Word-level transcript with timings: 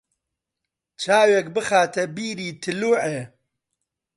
چاوێک 1.01 1.47
بخاتە 1.55 2.03
بیری 2.15 2.49
تلووعێ 2.61 3.21